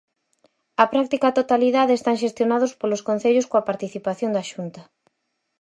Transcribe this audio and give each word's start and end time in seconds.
A 0.83 0.85
práctica 0.93 1.35
totalidade 1.39 1.93
están 1.95 2.15
xestionados 2.23 2.71
polos 2.79 3.01
concellos 3.09 3.49
coa 3.51 3.67
participación 3.69 4.31
da 4.33 4.47
Xunta. 4.51 4.81